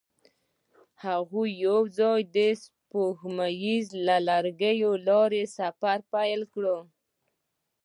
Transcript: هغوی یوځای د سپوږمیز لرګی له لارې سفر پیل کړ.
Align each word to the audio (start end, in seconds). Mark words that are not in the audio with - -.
هغوی 1.05 1.49
یوځای 1.65 2.21
د 2.35 2.37
سپوږمیز 2.63 3.87
لرګی 4.29 4.75
له 4.87 4.95
لارې 5.07 5.43
سفر 5.57 5.97
پیل 6.13 6.41
کړ. 6.53 6.65